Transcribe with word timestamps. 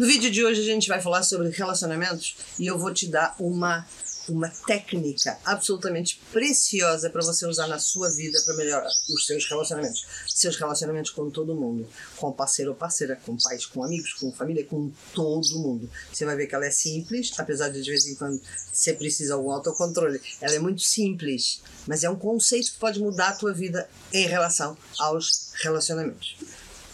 No 0.00 0.06
vídeo 0.06 0.30
de 0.30 0.42
hoje 0.42 0.62
a 0.62 0.64
gente 0.64 0.88
vai 0.88 0.98
falar 0.98 1.22
sobre 1.22 1.50
relacionamentos 1.50 2.34
e 2.58 2.66
eu 2.66 2.78
vou 2.78 2.90
te 2.90 3.06
dar 3.06 3.36
uma 3.38 3.86
uma 4.30 4.48
técnica 4.66 5.38
absolutamente 5.44 6.18
preciosa 6.32 7.10
para 7.10 7.20
você 7.20 7.44
usar 7.46 7.66
na 7.66 7.78
sua 7.78 8.08
vida 8.08 8.40
para 8.46 8.56
melhorar 8.56 8.88
os 9.10 9.26
seus 9.26 9.46
relacionamentos. 9.46 10.06
Seus 10.26 10.56
relacionamentos 10.56 11.10
com 11.10 11.28
todo 11.28 11.54
mundo. 11.54 11.86
Com 12.16 12.32
parceiro 12.32 12.70
ou 12.70 12.76
parceira, 12.76 13.20
com 13.26 13.36
pais, 13.36 13.66
com 13.66 13.84
amigos, 13.84 14.14
com 14.14 14.32
família, 14.32 14.64
com 14.64 14.90
todo 15.12 15.58
mundo. 15.58 15.90
Você 16.10 16.24
vai 16.24 16.34
ver 16.34 16.46
que 16.46 16.54
ela 16.54 16.64
é 16.64 16.70
simples, 16.70 17.32
apesar 17.36 17.68
de 17.68 17.82
de 17.82 17.90
vez 17.90 18.06
em 18.06 18.14
quando 18.14 18.40
você 18.72 18.94
precisa 18.94 19.34
algum 19.34 19.50
autocontrole. 19.50 20.18
Ela 20.40 20.54
é 20.54 20.58
muito 20.58 20.80
simples, 20.80 21.60
mas 21.86 22.04
é 22.04 22.08
um 22.08 22.16
conceito 22.16 22.72
que 22.72 22.78
pode 22.78 23.00
mudar 23.00 23.28
a 23.28 23.34
tua 23.36 23.52
vida 23.52 23.86
em 24.14 24.26
relação 24.26 24.78
aos 24.98 25.52
relacionamentos. 25.62 26.38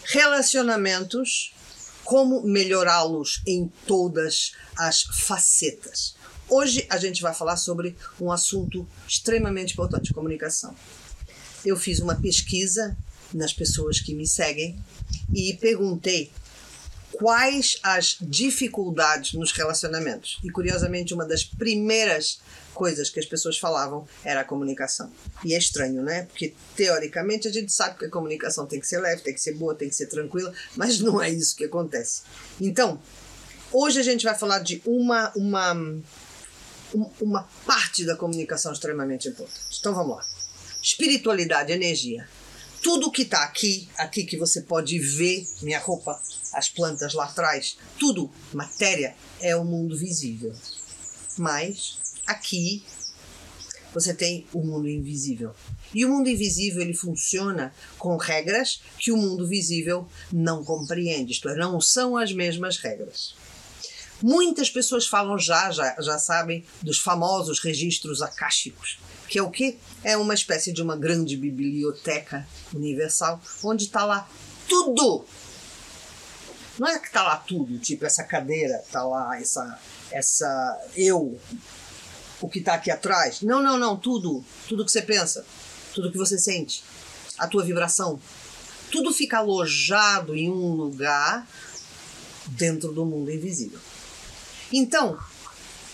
Relacionamentos 0.07 1.55
como 2.06 2.41
melhorá-los 2.42 3.42
em 3.45 3.70
todas 3.84 4.52
as 4.77 5.02
facetas. 5.02 6.15
Hoje 6.48 6.87
a 6.88 6.96
gente 6.96 7.20
vai 7.20 7.34
falar 7.34 7.56
sobre 7.56 7.96
um 8.20 8.30
assunto 8.30 8.88
extremamente 9.06 9.73
importante: 9.73 10.15
comunicação. 10.15 10.74
Eu 11.65 11.77
fiz 11.77 11.98
uma 11.98 12.15
pesquisa 12.15 12.96
nas 13.34 13.52
pessoas 13.52 13.98
que 14.01 14.15
me 14.15 14.24
seguem 14.24 14.79
e 15.34 15.55
perguntei 15.55 16.30
quais 17.19 17.79
as 17.83 18.16
dificuldades 18.20 19.33
nos 19.33 19.52
relacionamentos. 19.52 20.38
E 20.45 20.51
curiosamente, 20.51 21.15
uma 21.15 21.24
das 21.24 21.45
primeiras 21.45 22.41
coisas 22.74 23.09
que 23.09 23.19
as 23.19 23.24
pessoas 23.24 23.59
falavam 23.59 24.07
era 24.23 24.43
a 24.43 24.45
comunicação. 24.45 25.11
E 25.43 25.55
é 25.55 25.59
estranho, 25.59 26.02
né? 26.02 26.24
Porque 26.24 26.55
teoricamente 26.77 27.48
a 27.48 27.52
gente 27.52 27.73
sabe 27.73 27.98
que 27.98 28.05
a 28.05 28.10
comunicação 28.10 28.66
tem 28.66 28.79
que 28.79 28.87
ser 28.87 29.01
leve, 29.01 29.23
tem 29.23 29.33
que 29.33 29.41
ser 29.41 29.55
boa, 29.55 29.74
tem 29.74 29.88
que 29.88 29.95
ser 29.95 30.07
tranquila, 30.07 30.52
mas 30.76 31.01
não 31.01 31.21
é 31.21 31.30
isso 31.30 31.57
que 31.57 31.65
acontece. 31.65 32.23
Então, 32.60 33.01
hoje 33.73 33.98
a 33.98 34.02
gente 34.02 34.24
vai 34.24 34.37
falar 34.37 34.59
de 34.59 34.82
uma 34.85 35.32
uma 35.35 35.74
uma 37.21 37.48
parte 37.65 38.04
da 38.04 38.15
comunicação 38.15 38.73
extremamente 38.73 39.29
importante. 39.29 39.79
Então 39.80 39.95
vamos 39.95 40.16
lá. 40.16 40.24
Espiritualidade, 40.82 41.73
energia. 41.73 42.29
Tudo 42.87 43.10
que 43.10 43.23
está 43.23 43.42
aqui, 43.42 43.88
aqui 43.98 44.23
que 44.23 44.37
você 44.37 44.62
pode 44.62 44.96
ver, 45.01 45.45
minha 45.60 45.80
roupa, 45.80 46.23
as 46.52 46.68
plantas 46.68 47.15
lá 47.15 47.24
atrás, 47.24 47.76
tudo, 47.98 48.30
matéria, 48.54 49.16
é 49.40 49.56
o 49.56 49.65
mundo 49.65 49.98
visível. 49.98 50.54
Mas 51.37 51.98
aqui 52.24 52.84
você 53.92 54.14
tem 54.14 54.46
o 54.52 54.60
mundo 54.60 54.88
invisível. 54.88 55.52
E 55.92 56.04
o 56.04 56.09
mundo 56.09 56.29
invisível 56.29 56.80
ele 56.80 56.95
funciona 56.95 57.74
com 57.98 58.16
regras 58.16 58.80
que 59.01 59.10
o 59.10 59.16
mundo 59.16 59.48
visível 59.48 60.07
não 60.32 60.62
compreende, 60.62 61.32
isto 61.32 61.48
é, 61.48 61.57
não 61.57 61.80
são 61.80 62.16
as 62.16 62.32
mesmas 62.32 62.76
regras. 62.79 63.34
Muitas 64.22 64.70
pessoas 64.70 65.09
falam 65.09 65.37
já, 65.37 65.72
já, 65.72 65.97
já 66.00 66.20
sabem, 66.20 66.64
dos 66.81 67.00
famosos 67.00 67.59
registros 67.59 68.22
akáshicos, 68.22 69.00
que 69.28 69.38
é 69.38 69.43
o 69.43 69.50
que? 69.50 69.78
É 70.05 70.16
uma 70.16 70.34
espécie 70.34 70.72
de 70.72 70.82
uma 70.82 70.97
grande 70.97 71.37
biblioteca 71.37 72.47
universal, 72.75 73.41
onde 73.62 73.84
está 73.84 74.05
lá 74.05 74.28
tudo. 74.69 75.25
Não 76.78 76.88
é 76.88 76.99
que 76.99 77.06
está 77.06 77.22
lá 77.22 77.37
tudo, 77.37 77.78
tipo 77.78 78.04
essa 78.04 78.22
cadeira, 78.22 78.77
está 78.84 79.03
lá 79.03 79.41
essa, 79.41 79.78
essa 80.10 80.91
eu, 80.94 81.38
o 82.41 82.49
que 82.49 82.59
está 82.59 82.75
aqui 82.75 82.91
atrás. 82.91 83.41
Não, 83.41 83.62
não, 83.62 83.78
não, 83.78 83.97
tudo, 83.97 84.44
tudo 84.69 84.84
que 84.84 84.93
você 84.93 85.03
pensa, 85.03 85.44
tudo 85.94 86.12
que 86.12 86.19
você 86.19 86.38
sente, 86.38 86.84
a 87.38 87.49
tua 87.49 87.65
vibração, 87.65 88.21
tudo 88.91 89.12
fica 89.12 89.38
alojado 89.38 90.37
em 90.37 90.50
um 90.50 90.72
lugar 90.72 91.47
dentro 92.49 92.93
do 92.93 93.04
mundo 93.04 93.31
invisível. 93.31 93.81
Então, 94.72 95.19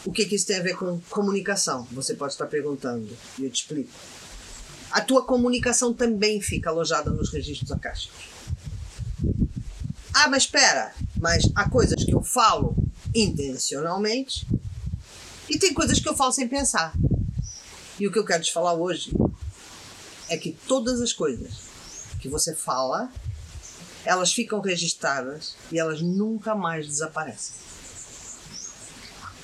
o 0.05 0.13
que, 0.13 0.25
que 0.25 0.35
isso 0.35 0.47
tem 0.47 0.59
a 0.59 0.63
ver 0.63 0.77
com 0.77 1.01
comunicação? 1.09 1.87
Você 1.93 2.15
pode 2.15 2.33
estar 2.33 2.47
perguntando 2.47 3.09
e 3.39 3.45
eu 3.45 3.51
te 3.51 3.63
explico. 3.63 3.93
A 4.91 5.01
tua 5.01 5.25
comunicação 5.25 5.95
também 5.95 6.41
fica 6.41 6.71
alojada 6.71 7.11
nos 7.11 7.33
registros 7.33 7.71
acásticos. 7.71 8.19
Ah, 10.13 10.29
mas 10.29 10.43
espera, 10.43 10.93
mas 11.17 11.45
há 11.55 11.69
coisas 11.69 12.05
que 12.05 12.13
eu 12.13 12.23
falo 12.23 12.77
intencionalmente 13.15 14.47
e 15.49 15.59
tem 15.59 15.73
coisas 15.73 15.99
que 15.99 16.09
eu 16.09 16.17
falo 16.17 16.33
sem 16.33 16.49
pensar. 16.49 16.93
E 17.99 18.07
o 18.07 18.13
que 18.13 18.19
eu 18.19 18.25
quero 18.25 18.43
te 18.43 18.53
falar 18.53 18.75
hoje 18.75 19.13
é 20.29 20.37
que 20.37 20.53
todas 20.67 21.01
as 21.01 21.13
coisas 21.13 21.61
que 22.21 22.29
você 22.29 22.55
fala, 22.55 23.11
elas 24.05 24.33
ficam 24.33 24.61
registradas 24.61 25.55
e 25.71 25.79
elas 25.79 26.03
nunca 26.03 26.55
mais 26.55 26.87
desaparecem 26.87 27.72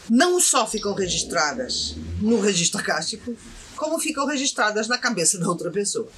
não 0.09 0.41
só 0.41 0.67
ficam 0.67 0.95
registradas 0.95 1.95
no 2.21 2.41
registro 2.41 2.81
acástico, 2.81 3.37
como 3.77 3.99
ficam 3.99 4.27
registradas 4.27 4.89
na 4.89 4.99
cabeça 4.99 5.39
da 5.39 5.49
outra 5.49 5.71
pessoa. 5.71 6.09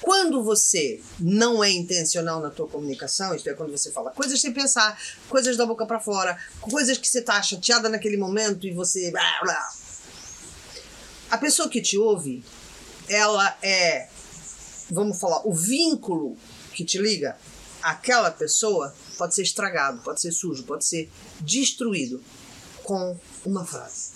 Quando 0.00 0.44
você 0.44 1.00
não 1.18 1.64
é 1.64 1.70
intencional 1.70 2.40
na 2.40 2.50
tua 2.50 2.68
comunicação, 2.68 3.34
isto 3.34 3.48
é, 3.48 3.54
quando 3.54 3.72
você 3.72 3.90
fala 3.90 4.12
coisas 4.12 4.40
sem 4.40 4.52
pensar, 4.52 4.96
coisas 5.28 5.56
da 5.56 5.66
boca 5.66 5.84
para 5.84 5.98
fora, 5.98 6.38
coisas 6.60 6.96
que 6.96 7.08
você 7.08 7.18
está 7.18 7.42
chateada 7.42 7.88
naquele 7.88 8.16
momento 8.16 8.66
e 8.66 8.72
você. 8.72 9.12
A 11.28 11.38
pessoa 11.38 11.68
que 11.68 11.80
te 11.80 11.98
ouve, 11.98 12.44
ela 13.08 13.58
é, 13.60 14.08
vamos 14.90 15.18
falar, 15.18 15.44
o 15.44 15.52
vínculo 15.52 16.36
que 16.72 16.84
te 16.84 16.98
liga 16.98 17.36
àquela 17.82 18.30
pessoa 18.30 18.94
pode 19.18 19.34
ser 19.34 19.42
estragado, 19.42 20.02
pode 20.02 20.20
ser 20.20 20.30
sujo, 20.30 20.62
pode 20.62 20.84
ser 20.84 21.10
destruído 21.40 22.22
com 22.86 23.16
uma 23.44 23.66
frase. 23.66 24.14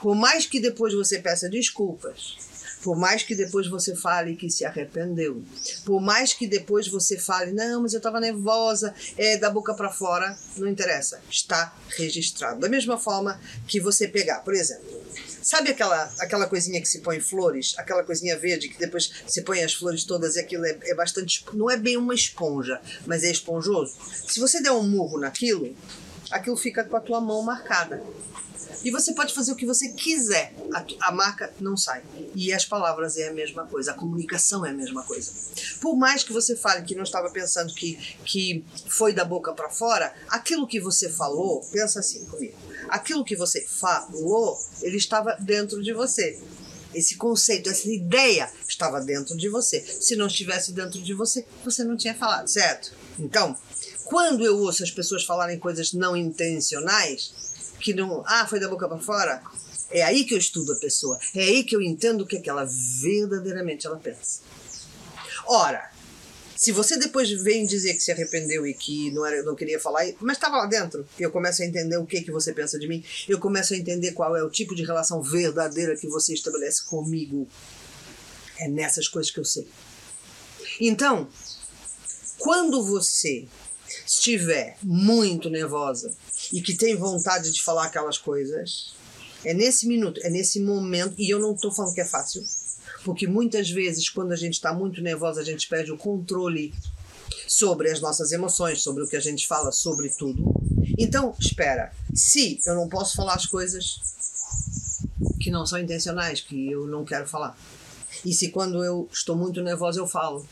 Por 0.00 0.14
mais 0.14 0.46
que 0.46 0.58
depois 0.58 0.94
você 0.94 1.18
peça 1.18 1.48
desculpas, 1.48 2.38
por 2.82 2.96
mais 2.96 3.22
que 3.22 3.34
depois 3.34 3.68
você 3.68 3.94
fale 3.94 4.34
que 4.34 4.48
se 4.50 4.64
arrependeu, 4.64 5.42
por 5.84 6.00
mais 6.00 6.32
que 6.32 6.46
depois 6.46 6.88
você 6.88 7.18
fale, 7.18 7.52
não, 7.52 7.82
mas 7.82 7.92
eu 7.92 7.98
estava 7.98 8.18
nervosa, 8.18 8.94
é 9.18 9.36
da 9.36 9.50
boca 9.50 9.74
para 9.74 9.90
fora, 9.90 10.34
não 10.56 10.66
interessa, 10.66 11.20
está 11.30 11.76
registrado. 11.98 12.60
Da 12.60 12.68
mesma 12.70 12.96
forma 12.96 13.38
que 13.68 13.78
você 13.78 14.08
pegar, 14.08 14.40
por 14.40 14.54
exemplo, 14.54 14.88
sabe 15.42 15.70
aquela, 15.70 16.10
aquela 16.18 16.46
coisinha 16.46 16.80
que 16.80 16.88
se 16.88 17.00
põe 17.00 17.20
flores, 17.20 17.74
aquela 17.76 18.02
coisinha 18.02 18.38
verde 18.38 18.70
que 18.70 18.78
depois 18.78 19.10
se 19.26 19.42
põe 19.42 19.62
as 19.62 19.74
flores 19.74 20.04
todas 20.04 20.36
e 20.36 20.40
aquilo 20.40 20.64
é, 20.64 20.78
é 20.84 20.94
bastante, 20.94 21.44
não 21.52 21.70
é 21.70 21.76
bem 21.76 21.98
uma 21.98 22.14
esponja, 22.14 22.80
mas 23.06 23.22
é 23.22 23.30
esponjoso. 23.30 23.94
Se 24.26 24.40
você 24.40 24.62
der 24.62 24.72
um 24.72 24.88
murro 24.88 25.20
naquilo, 25.20 25.76
aquilo 26.30 26.56
fica 26.56 26.84
com 26.84 26.96
a 26.96 27.00
tua 27.00 27.20
mão 27.20 27.42
marcada. 27.42 28.02
E 28.84 28.90
você 28.90 29.12
pode 29.12 29.34
fazer 29.34 29.52
o 29.52 29.56
que 29.56 29.66
você 29.66 29.90
quiser, 29.90 30.54
a, 30.72 31.08
a, 31.08 31.12
marca 31.12 31.52
não 31.60 31.76
sai. 31.76 32.02
E 32.34 32.52
as 32.52 32.64
palavras 32.64 33.16
é 33.18 33.28
a 33.28 33.32
mesma 33.32 33.66
coisa, 33.66 33.90
a 33.90 33.94
comunicação 33.94 34.64
é 34.64 34.70
a 34.70 34.72
mesma 34.72 35.02
coisa. 35.02 35.32
Por 35.80 35.96
mais 35.96 36.22
que 36.24 36.32
você 36.32 36.56
fale 36.56 36.82
que 36.84 36.94
não 36.94 37.02
estava 37.02 37.30
pensando 37.30 37.74
que, 37.74 37.96
que 38.24 38.64
foi 38.88 39.12
da 39.12 39.24
boca 39.24 39.52
para 39.52 39.68
fora, 39.68 40.14
aquilo 40.28 40.66
que 40.66 40.80
você 40.80 41.10
falou, 41.10 41.60
pensa 41.72 42.00
assim 42.00 42.24
comigo, 42.26 42.56
aquilo 42.88 43.24
que 43.24 43.36
você 43.36 43.62
falou, 43.66 44.58
ele 44.82 44.96
estava 44.96 45.36
dentro 45.40 45.82
de 45.82 45.92
você. 45.92 46.40
Esse 46.94 47.16
conceito, 47.16 47.70
essa 47.70 47.88
ideia 47.88 48.50
estava 48.66 49.00
dentro 49.00 49.36
de 49.36 49.48
você. 49.48 49.80
Se 49.80 50.16
não 50.16 50.26
estivesse 50.26 50.72
dentro 50.72 51.00
de 51.00 51.14
você, 51.14 51.46
você 51.64 51.84
não 51.84 51.96
tinha 51.96 52.14
falado, 52.14 52.48
certo? 52.48 52.92
Então, 53.18 53.56
quando 54.10 54.44
eu 54.44 54.58
ouço 54.58 54.82
as 54.82 54.90
pessoas 54.90 55.22
falarem 55.22 55.56
coisas 55.56 55.92
não 55.92 56.16
intencionais, 56.16 57.32
que 57.80 57.94
não. 57.94 58.24
Ah, 58.26 58.44
foi 58.44 58.58
da 58.58 58.68
boca 58.68 58.88
para 58.88 58.98
fora. 58.98 59.40
É 59.88 60.02
aí 60.02 60.24
que 60.24 60.34
eu 60.34 60.38
estudo 60.38 60.72
a 60.72 60.76
pessoa. 60.76 61.16
É 61.32 61.42
aí 61.44 61.62
que 61.62 61.76
eu 61.76 61.80
entendo 61.80 62.22
o 62.22 62.26
que, 62.26 62.36
é 62.36 62.40
que 62.40 62.50
ela 62.50 62.66
verdadeiramente 63.00 63.86
ela 63.86 63.98
pensa. 63.98 64.40
Ora, 65.46 65.92
se 66.56 66.72
você 66.72 66.98
depois 66.98 67.30
vem 67.30 67.64
dizer 67.64 67.94
que 67.94 68.00
se 68.00 68.10
arrependeu 68.10 68.66
e 68.66 68.74
que 68.74 69.12
não, 69.12 69.24
era, 69.24 69.44
não 69.44 69.54
queria 69.54 69.78
falar, 69.78 70.04
mas 70.20 70.36
estava 70.36 70.56
lá 70.56 70.66
dentro, 70.66 71.06
eu 71.18 71.30
começo 71.30 71.62
a 71.62 71.64
entender 71.64 71.96
o 71.96 72.04
que, 72.04 72.20
que 72.20 72.32
você 72.32 72.52
pensa 72.52 72.80
de 72.80 72.88
mim, 72.88 73.04
eu 73.28 73.38
começo 73.38 73.74
a 73.74 73.76
entender 73.76 74.10
qual 74.10 74.36
é 74.36 74.42
o 74.42 74.50
tipo 74.50 74.74
de 74.74 74.84
relação 74.84 75.22
verdadeira 75.22 75.96
que 75.96 76.08
você 76.08 76.34
estabelece 76.34 76.84
comigo. 76.84 77.48
É 78.58 78.66
nessas 78.66 79.06
coisas 79.06 79.30
que 79.30 79.38
eu 79.38 79.44
sei. 79.44 79.68
Então, 80.80 81.28
quando 82.38 82.84
você 82.84 83.46
estiver 84.06 84.76
muito 84.82 85.50
nervosa 85.50 86.14
e 86.52 86.60
que 86.60 86.74
tem 86.74 86.96
vontade 86.96 87.52
de 87.52 87.62
falar 87.62 87.86
aquelas 87.86 88.18
coisas, 88.18 88.94
é 89.44 89.54
nesse 89.54 89.86
minuto, 89.86 90.20
é 90.22 90.30
nesse 90.30 90.60
momento, 90.60 91.14
e 91.18 91.30
eu 91.30 91.38
não 91.38 91.54
estou 91.54 91.72
falando 91.72 91.94
que 91.94 92.00
é 92.00 92.04
fácil, 92.04 92.44
porque 93.04 93.26
muitas 93.26 93.70
vezes, 93.70 94.08
quando 94.10 94.32
a 94.32 94.36
gente 94.36 94.54
está 94.54 94.72
muito 94.72 95.00
nervosa, 95.00 95.40
a 95.40 95.44
gente 95.44 95.68
perde 95.68 95.90
o 95.90 95.96
controle 95.96 96.74
sobre 97.46 97.90
as 97.90 98.00
nossas 98.00 98.32
emoções, 98.32 98.82
sobre 98.82 99.02
o 99.02 99.08
que 99.08 99.16
a 99.16 99.20
gente 99.20 99.46
fala, 99.46 99.72
sobre 99.72 100.10
tudo. 100.10 100.54
Então, 100.98 101.34
espera, 101.38 101.92
se 102.14 102.60
eu 102.66 102.74
não 102.74 102.88
posso 102.88 103.16
falar 103.16 103.34
as 103.34 103.46
coisas 103.46 104.00
que 105.40 105.50
não 105.50 105.64
são 105.64 105.78
intencionais, 105.78 106.40
que 106.40 106.70
eu 106.70 106.86
não 106.86 107.04
quero 107.04 107.26
falar, 107.26 107.58
e 108.24 108.34
se 108.34 108.50
quando 108.50 108.84
eu 108.84 109.08
estou 109.10 109.34
muito 109.34 109.62
nervosa 109.62 109.98
eu 109.98 110.06
falo, 110.06 110.46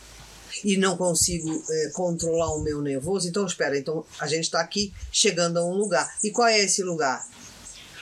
e 0.64 0.76
não 0.76 0.96
consigo 0.96 1.62
é, 1.70 1.90
controlar 1.90 2.55
o 2.55 2.60
meu 2.60 2.81
nervoso, 2.81 3.28
então 3.28 3.46
espera, 3.46 3.78
então 3.78 4.05
a 4.19 4.26
gente 4.26 4.44
está 4.44 4.60
aqui 4.60 4.93
chegando 5.12 5.58
a 5.58 5.64
um 5.64 5.75
lugar. 5.75 6.16
E 6.22 6.31
qual 6.31 6.49
é 6.49 6.58
esse 6.58 6.82
lugar? 6.82 7.26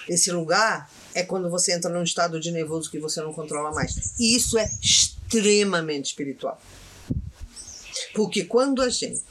Esse 0.09 0.31
lugar 0.31 0.91
é 1.15 1.23
quando 1.23 1.51
você 1.51 1.73
entra 1.73 1.91
num 1.91 2.03
estado 2.03 2.39
de 2.39 2.51
nervoso 2.51 2.91
que 2.91 2.99
você 2.99 3.21
não 3.21 3.33
controla 3.33 3.73
mais. 3.73 4.15
E 4.19 4.37
isso 4.37 4.59
é 4.59 4.71
extremamente 4.83 6.07
espiritual. 6.07 6.61
Porque 8.15 8.45
quando 8.45 8.83
a 8.83 8.89
gente 8.89 9.23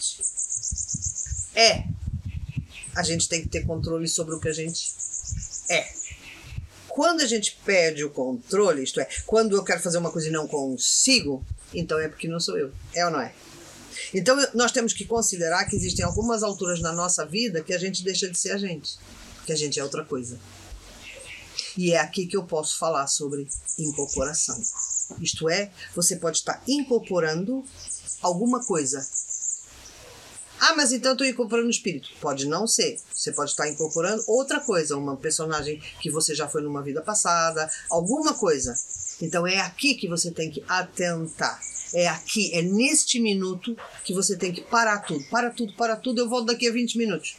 é, 1.56 1.86
a 2.96 3.04
gente 3.04 3.28
tem 3.30 3.42
que 3.42 3.50
ter 3.50 3.66
controle 3.66 4.08
sobre 4.08 4.36
o 4.36 4.40
que 4.40 4.50
a 4.50 4.54
gente 4.54 4.94
é. 5.70 5.88
Quando 6.88 7.22
a 7.22 7.26
gente 7.26 7.58
perde 7.66 8.04
o 8.06 8.10
controle, 8.10 8.84
isto 8.84 9.02
é, 9.02 9.08
quando 9.26 9.56
eu 9.56 9.64
quero 9.64 9.82
fazer 9.82 9.98
uma 9.98 10.12
coisa 10.12 10.30
e 10.30 10.32
não 10.32 10.48
consigo, 10.48 11.46
então 11.74 12.00
é 12.00 12.08
porque 12.08 12.28
não 12.28 12.40
sou 12.40 12.58
eu. 12.58 12.72
É 12.94 13.06
ou 13.06 13.12
não 13.12 13.22
é? 13.22 13.34
Então 14.14 14.36
nós 14.54 14.72
temos 14.72 14.94
que 14.94 15.06
considerar 15.06 15.66
que 15.66 15.76
existem 15.76 16.04
algumas 16.06 16.44
alturas 16.44 16.82
na 16.82 16.92
nossa 16.92 17.26
vida 17.26 17.64
que 17.64 17.74
a 17.74 17.78
gente 17.78 18.04
deixa 18.04 18.30
de 18.30 18.38
ser 18.38 18.52
a 18.52 18.58
gente, 18.58 18.98
que 19.46 19.52
a 19.52 19.56
gente 19.56 19.80
é 19.80 19.84
outra 19.84 20.04
coisa. 20.04 20.40
E 21.78 21.92
é 21.92 22.00
aqui 22.00 22.26
que 22.26 22.38
eu 22.38 22.44
posso 22.44 22.78
falar 22.78 23.08
sobre 23.08 23.48
incorporação. 23.78 24.62
Isto 25.20 25.50
é, 25.50 25.72
você 25.94 26.16
pode 26.16 26.38
estar 26.38 26.62
incorporando 26.68 27.64
alguma 28.22 28.64
coisa. 28.64 29.06
Ah, 30.60 30.74
mas 30.76 30.94
então 30.94 31.12
estou 31.12 31.28
incorporando 31.28 31.68
o 31.68 31.72
espírito. 31.72 32.10
Pode 32.22 32.48
não 32.48 32.66
ser. 32.66 32.98
Você 33.14 33.32
pode 33.34 33.52
estar 33.52 33.68
incorporando 33.70 34.24
outra 34.28 34.60
coisa, 34.62 34.98
uma 34.98 35.18
personagem 35.18 35.82
que 36.02 36.10
você 36.10 36.34
já 36.34 36.48
foi 36.48 36.62
numa 36.62 36.82
vida 36.82 37.02
passada, 37.02 37.70
alguma 37.90 38.34
coisa. 38.34 38.74
Então 39.22 39.48
é 39.48 39.60
aqui 39.60 39.96
que 39.96 40.08
você 40.08 40.32
tem 40.32 40.52
que 40.52 40.64
atentar. 40.68 41.60
É 41.94 42.08
aqui, 42.08 42.54
é 42.54 42.62
neste 42.62 43.20
minuto 43.20 43.78
que 44.04 44.14
você 44.14 44.36
tem 44.36 44.52
que 44.52 44.62
parar 44.62 45.00
tudo. 45.00 45.24
Para 45.30 45.50
tudo, 45.50 45.74
para 45.74 45.96
tudo, 45.96 46.20
eu 46.20 46.30
volto 46.30 46.48
daqui 46.48 46.68
a 46.68 46.72
20 46.72 46.98
minutos. 46.98 47.38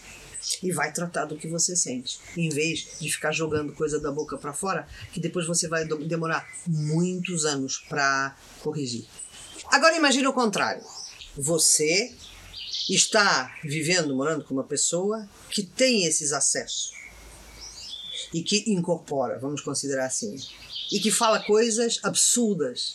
E 0.62 0.70
vai 0.72 0.92
tratar 0.92 1.24
do 1.24 1.36
que 1.36 1.48
você 1.48 1.74
sente. 1.74 2.18
Em 2.36 2.48
vez 2.48 2.98
de 3.00 3.10
ficar 3.10 3.32
jogando 3.32 3.72
coisa 3.72 4.00
da 4.00 4.12
boca 4.12 4.38
para 4.38 4.52
fora, 4.52 4.86
que 5.12 5.20
depois 5.20 5.46
você 5.46 5.68
vai 5.68 5.84
demorar 5.84 6.48
muitos 6.66 7.44
anos 7.44 7.84
para 7.88 8.36
corrigir. 8.62 9.04
Agora 9.66 9.96
imagine 9.96 10.26
o 10.26 10.32
contrário. 10.32 10.84
Você 11.36 12.14
está 12.88 13.54
vivendo, 13.64 14.14
morando 14.14 14.44
com 14.44 14.54
uma 14.54 14.64
pessoa 14.64 15.28
que 15.50 15.62
tem 15.62 16.04
esses 16.04 16.32
acessos 16.32 16.92
e 18.32 18.42
que 18.42 18.70
incorpora, 18.70 19.38
vamos 19.38 19.60
considerar 19.60 20.06
assim, 20.06 20.36
e 20.90 21.00
que 21.00 21.10
fala 21.10 21.42
coisas 21.42 21.98
absurdas 22.02 22.94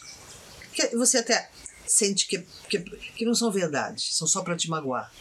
que 0.73 0.95
você 0.95 1.17
até 1.17 1.49
sente 1.85 2.27
que, 2.27 2.43
que, 2.69 2.79
que 2.79 3.25
não 3.25 3.35
são 3.35 3.51
verdades, 3.51 4.15
são 4.15 4.27
só 4.27 4.41
para 4.41 4.55
te 4.55 4.69
magoar. 4.69 5.11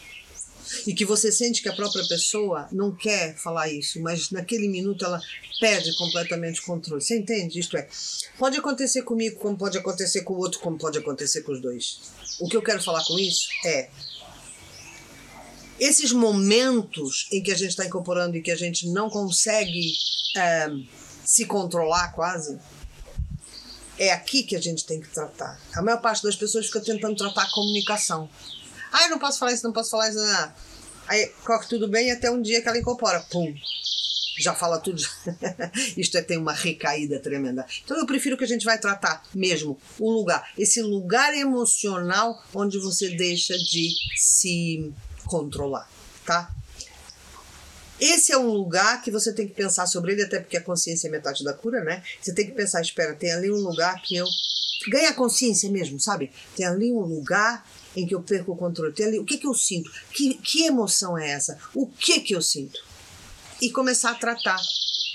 E 0.87 0.93
que 0.93 1.03
você 1.03 1.31
sente 1.31 1.61
que 1.61 1.67
a 1.67 1.75
própria 1.75 2.07
pessoa 2.07 2.69
não 2.71 2.95
quer 2.95 3.35
falar 3.35 3.69
isso, 3.69 3.99
mas 4.01 4.29
naquele 4.29 4.69
minuto 4.69 5.03
ela 5.03 5.19
perde 5.59 5.93
completamente 5.97 6.61
o 6.61 6.63
controle. 6.63 7.01
Você 7.01 7.17
entende? 7.17 7.59
Isto 7.59 7.75
é, 7.75 7.89
pode 8.37 8.57
acontecer 8.57 9.01
comigo, 9.01 9.37
como 9.37 9.57
pode 9.57 9.77
acontecer 9.77 10.21
com 10.21 10.33
o 10.33 10.37
outro, 10.37 10.59
como 10.59 10.77
pode 10.77 10.97
acontecer 10.97 11.41
com 11.41 11.51
os 11.51 11.61
dois. 11.61 11.99
O 12.39 12.47
que 12.47 12.55
eu 12.55 12.61
quero 12.61 12.81
falar 12.81 13.03
com 13.03 13.19
isso 13.19 13.49
é 13.65 13.89
esses 15.77 16.11
momentos 16.13 17.27
em 17.31 17.43
que 17.43 17.51
a 17.51 17.55
gente 17.55 17.71
está 17.71 17.85
incorporando 17.85 18.37
e 18.37 18.41
que 18.41 18.51
a 18.51 18.55
gente 18.55 18.87
não 18.87 19.09
consegue 19.09 19.93
é, 20.37 20.69
se 21.31 21.45
controlar 21.45 22.11
quase, 22.11 22.59
é 23.97 24.11
aqui 24.11 24.43
que 24.43 24.53
a 24.53 24.59
gente 24.59 24.85
tem 24.85 24.99
que 24.99 25.07
tratar. 25.07 25.57
A 25.73 25.81
maior 25.81 26.01
parte 26.01 26.21
das 26.23 26.35
pessoas 26.35 26.65
fica 26.65 26.81
tentando 26.81 27.15
tratar 27.15 27.43
a 27.43 27.51
comunicação. 27.51 28.29
Ah, 28.91 29.03
eu 29.03 29.11
não 29.11 29.17
posso 29.17 29.39
falar 29.39 29.53
isso, 29.53 29.63
não 29.63 29.71
posso 29.71 29.91
falar 29.91 30.09
isso. 30.09 30.17
Não. 30.17 30.53
Aí 31.07 31.27
corre 31.45 31.65
tudo 31.69 31.87
bem 31.87 32.11
até 32.11 32.29
um 32.29 32.41
dia 32.41 32.61
que 32.61 32.67
ela 32.67 32.77
incorpora. 32.77 33.21
Pum! 33.31 33.55
Já 34.39 34.53
fala 34.53 34.77
tudo. 34.77 35.01
Isto 35.95 36.17
é, 36.17 36.21
tem 36.21 36.37
uma 36.37 36.51
recaída 36.51 37.17
tremenda. 37.17 37.65
Então 37.85 37.97
eu 37.97 38.05
prefiro 38.05 38.35
que 38.35 38.43
a 38.43 38.47
gente 38.47 38.65
vai 38.65 38.77
tratar 38.77 39.23
mesmo 39.33 39.79
o 39.97 40.11
lugar. 40.11 40.51
Esse 40.57 40.81
lugar 40.81 41.33
emocional 41.33 42.43
onde 42.53 42.77
você 42.77 43.15
deixa 43.15 43.57
de 43.57 43.89
se 44.17 44.93
controlar, 45.27 45.89
tá? 46.25 46.53
Esse 48.01 48.31
é 48.31 48.37
um 48.37 48.47
lugar 48.47 49.03
que 49.03 49.11
você 49.11 49.31
tem 49.31 49.47
que 49.47 49.53
pensar 49.53 49.85
sobre 49.85 50.13
ele, 50.13 50.23
até 50.23 50.39
porque 50.39 50.57
a 50.57 50.63
consciência 50.63 51.07
é 51.07 51.11
metade 51.11 51.43
da 51.43 51.53
cura, 51.53 51.83
né? 51.83 52.03
Você 52.19 52.33
tem 52.33 52.47
que 52.47 52.51
pensar, 52.51 52.81
espera, 52.81 53.13
tem 53.13 53.31
ali 53.31 53.51
um 53.51 53.57
lugar 53.57 54.01
que 54.01 54.15
eu 54.15 54.25
ganha 54.89 55.13
consciência 55.13 55.69
mesmo, 55.69 55.99
sabe? 55.99 56.31
Tem 56.55 56.65
ali 56.65 56.91
um 56.91 57.01
lugar 57.01 57.63
em 57.95 58.07
que 58.07 58.15
eu 58.15 58.23
perco 58.23 58.53
o 58.53 58.57
controle. 58.57 58.91
Tem 58.91 59.05
ali, 59.05 59.19
o 59.19 59.25
que 59.25 59.37
que 59.37 59.45
eu 59.45 59.53
sinto? 59.53 59.91
Que, 60.11 60.33
que 60.33 60.65
emoção 60.65 61.15
é 61.15 61.29
essa? 61.29 61.59
O 61.75 61.85
que 61.85 62.21
que 62.21 62.33
eu 62.33 62.41
sinto? 62.41 62.79
E 63.61 63.69
começar 63.69 64.11
a 64.11 64.15
tratar 64.15 64.59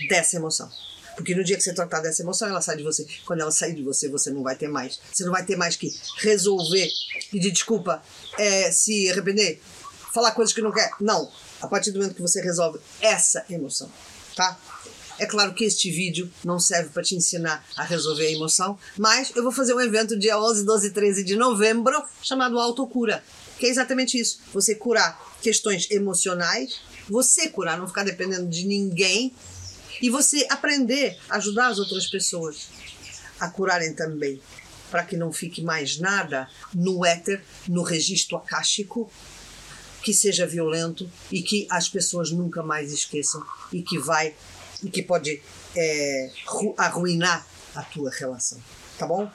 dessa 0.08 0.36
emoção. 0.36 0.70
Porque 1.16 1.34
no 1.34 1.42
dia 1.42 1.56
que 1.56 1.62
você 1.62 1.72
tratar 1.72 2.00
dessa 2.00 2.22
emoção, 2.22 2.46
ela 2.46 2.60
sai 2.60 2.76
de 2.76 2.82
você. 2.82 3.04
Quando 3.24 3.40
ela 3.40 3.50
sair 3.50 3.74
de 3.74 3.82
você, 3.82 4.08
você 4.08 4.30
não 4.30 4.42
vai 4.42 4.54
ter 4.54 4.68
mais. 4.68 5.00
Você 5.12 5.24
não 5.24 5.32
vai 5.32 5.44
ter 5.44 5.56
mais 5.56 5.74
que 5.74 5.90
resolver, 6.18 6.88
pedir 7.32 7.50
desculpa, 7.50 8.02
é, 8.38 8.70
se 8.70 9.10
arrepender, 9.10 9.60
falar 10.12 10.32
coisas 10.32 10.54
que 10.54 10.60
não 10.60 10.70
quer. 10.70 10.90
Não. 11.00 11.32
A 11.66 11.68
partir 11.68 11.90
do 11.90 11.98
momento 11.98 12.14
que 12.14 12.22
você 12.22 12.40
resolve 12.40 12.78
essa 13.00 13.44
emoção, 13.50 13.90
tá? 14.36 14.56
É 15.18 15.26
claro 15.26 15.52
que 15.52 15.64
este 15.64 15.90
vídeo 15.90 16.30
não 16.44 16.60
serve 16.60 16.90
para 16.90 17.02
te 17.02 17.16
ensinar 17.16 17.66
a 17.76 17.82
resolver 17.82 18.24
a 18.24 18.30
emoção, 18.30 18.78
mas 18.96 19.32
eu 19.34 19.42
vou 19.42 19.50
fazer 19.50 19.74
um 19.74 19.80
evento 19.80 20.16
dia 20.16 20.38
11, 20.38 20.64
12 20.64 20.86
e 20.86 20.90
13 20.90 21.24
de 21.24 21.34
novembro 21.34 22.00
chamado 22.22 22.60
Autocura, 22.60 23.24
que 23.58 23.66
é 23.66 23.68
exatamente 23.68 24.16
isso. 24.16 24.38
Você 24.54 24.76
curar 24.76 25.20
questões 25.42 25.90
emocionais, 25.90 26.80
você 27.08 27.48
curar, 27.48 27.76
não 27.76 27.88
ficar 27.88 28.04
dependendo 28.04 28.46
de 28.48 28.64
ninguém 28.64 29.34
e 30.00 30.08
você 30.08 30.46
aprender 30.48 31.18
a 31.28 31.36
ajudar 31.38 31.66
as 31.66 31.80
outras 31.80 32.06
pessoas 32.06 32.68
a 33.40 33.50
curarem 33.50 33.92
também, 33.92 34.40
para 34.88 35.02
que 35.02 35.16
não 35.16 35.32
fique 35.32 35.62
mais 35.62 35.98
nada 35.98 36.48
no 36.72 37.04
éter, 37.04 37.42
no 37.66 37.82
registro 37.82 38.36
acástico, 38.36 39.10
que 40.06 40.14
seja 40.14 40.46
violento 40.46 41.10
e 41.32 41.42
que 41.42 41.66
as 41.68 41.88
pessoas 41.88 42.30
nunca 42.30 42.62
mais 42.62 42.92
esqueçam 42.92 43.44
e 43.72 43.82
que 43.82 43.98
vai 43.98 44.32
e 44.80 44.88
que 44.88 45.02
pode 45.02 45.42
é, 45.74 46.30
arruinar 46.76 47.44
a 47.74 47.82
tua 47.82 48.08
relação, 48.12 48.56
tá 48.96 49.04
bom? 49.04 49.28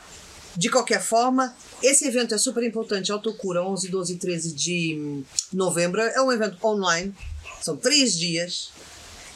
De 0.56 0.70
qualquer 0.70 1.02
forma, 1.02 1.54
esse 1.84 2.08
evento 2.08 2.34
é 2.34 2.38
super 2.38 2.64
importante, 2.64 3.12
Autocura, 3.12 3.62
11, 3.62 3.90
12 3.90 4.14
e 4.14 4.18
13 4.18 4.54
de 4.54 5.24
novembro. 5.52 6.00
É 6.00 6.22
um 6.22 6.32
evento 6.32 6.58
online, 6.66 7.14
são 7.62 7.76
três 7.76 8.18
dias, 8.18 8.72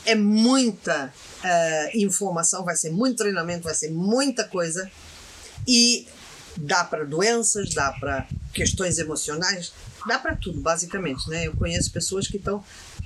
é 0.05 0.15
muita 0.15 1.13
uh, 1.43 1.97
informação, 1.97 2.63
vai 2.63 2.77
ser 2.77 2.91
muito 2.91 3.17
treinamento, 3.17 3.63
vai 3.63 3.75
ser 3.75 3.91
muita 3.91 4.45
coisa. 4.45 4.89
E 5.67 6.07
dá 6.57 6.83
para 6.83 7.05
doenças, 7.05 7.73
dá 7.73 7.91
para 7.91 8.27
questões 8.53 8.97
emocionais, 8.97 9.73
dá 10.07 10.19
para 10.19 10.35
tudo, 10.35 10.59
basicamente, 10.59 11.29
né? 11.29 11.47
Eu 11.47 11.55
conheço 11.55 11.91
pessoas 11.91 12.27
que 12.27 12.37
estão 12.37 12.63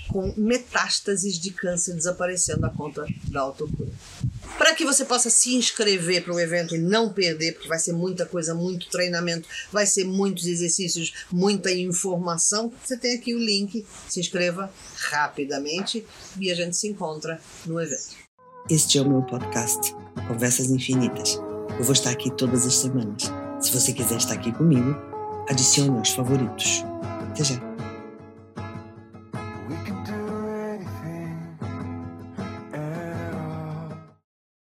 com 0.08 0.34
metástases 0.36 1.40
de 1.40 1.52
câncer 1.52 1.94
desaparecendo 1.94 2.62
da 2.62 2.70
conta 2.70 3.06
da 3.28 3.42
autocura. 3.42 3.92
Para 4.58 4.74
que 4.74 4.84
você 4.84 5.06
possa 5.06 5.30
se 5.30 5.56
inscrever 5.56 6.24
para 6.24 6.34
o 6.34 6.40
evento 6.40 6.76
e 6.76 6.80
não 6.80 7.14
perder, 7.14 7.54
porque 7.54 7.68
vai 7.68 7.80
ser 7.80 7.94
muita 7.94 8.26
coisa, 8.26 8.54
muito 8.54 8.90
treinamento, 8.90 9.48
vai 9.72 9.86
ser 9.86 10.04
muitos 10.04 10.46
exercícios, 10.48 11.14
muita 11.32 11.72
informação, 11.72 12.74
você 12.84 12.98
tem 12.98 13.16
aqui 13.16 13.34
o 13.34 13.40
link, 13.40 13.86
se 14.10 14.20
inscreva 14.20 14.72
rapidamente 15.12 16.06
e 16.40 16.52
a 16.52 16.56
gente 16.56 16.76
se 16.76 16.88
encontra 16.88 17.40
no 17.66 17.80
evento. 17.80 18.16
Este 18.70 18.98
é 18.98 19.02
o 19.02 19.10
meu 19.10 19.22
podcast, 19.22 19.94
Conversas 20.28 20.70
Infinitas. 20.70 21.36
Eu 21.78 21.84
vou 21.84 21.94
estar 21.94 22.10
aqui 22.10 22.30
todas 22.36 22.66
as 22.66 22.76
semanas. 22.76 23.39
Se 23.60 23.74
você 23.74 23.92
quiser 23.92 24.18
estar 24.18 24.36
aqui 24.36 24.52
comigo, 24.52 24.96
adicione 25.50 25.98
aos 25.98 26.12
favoritos. 26.12 26.84
Até 27.32 27.44
já! 27.44 27.69